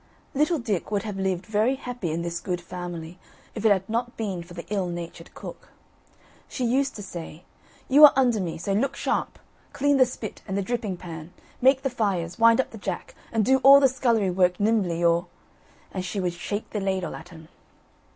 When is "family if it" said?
2.59-3.71